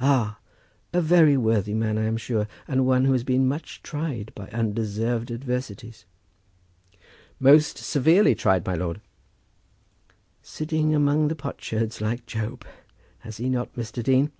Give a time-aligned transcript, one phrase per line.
[0.00, 0.38] Ah!
[0.92, 4.46] A very worthy man, I am sure, and one who has been much tried by
[4.48, 6.04] undeserved adversities."
[7.38, 9.00] "Most severely tried, my lord."
[10.42, 12.66] "Sitting among the potsherds, like Job;
[13.20, 14.02] has he not, Mr.
[14.02, 14.30] Dean?